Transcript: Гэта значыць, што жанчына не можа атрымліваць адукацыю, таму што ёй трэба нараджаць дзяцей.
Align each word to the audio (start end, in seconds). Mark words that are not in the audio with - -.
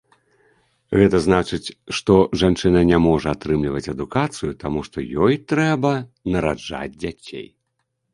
Гэта 0.99 1.17
значыць, 1.25 1.73
што 1.97 2.15
жанчына 2.41 2.81
не 2.91 2.97
можа 3.07 3.29
атрымліваць 3.37 3.83
адукацыю, 3.93 4.49
таму 4.63 4.79
што 4.87 5.05
ёй 5.27 5.37
трэба 5.53 5.93
нараджаць 6.37 6.97
дзяцей. 7.01 7.47